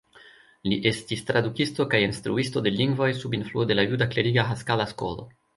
[0.71, 5.33] Li estis tradukisto kaj instruisto de lingvoj, sub influo de la juda kleriga Haskala-skolo.